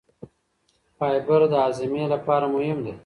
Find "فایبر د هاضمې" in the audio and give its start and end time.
0.97-2.03